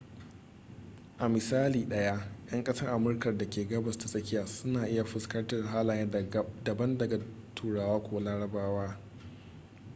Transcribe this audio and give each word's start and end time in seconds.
a 1.17 1.29
misali 1.29 1.85
ɗaya 1.85 2.27
'yan 2.51 2.63
ƙasar 2.63 2.89
amurka 2.89 3.37
da 3.37 3.49
ke 3.49 3.67
gabas 3.67 3.97
ta 3.97 4.05
tsakiya 4.07 4.45
su 4.47 4.67
na 4.67 4.85
iya 4.87 5.03
fuskantar 5.05 5.61
halaye 5.65 6.09
daban 6.63 6.97
daga 6.97 7.19
turawa 7.55 7.99
ko 8.03 8.19
larabawa 8.19 8.97